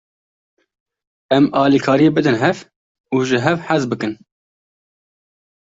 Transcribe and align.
Em 1.37 1.45
alîkariyê 1.61 2.11
bidin 2.15 2.37
hev 2.43 2.57
û 3.15 3.17
ji 3.27 3.39
hev 3.45 3.57
hez 3.69 3.83
bikin. 3.91 4.13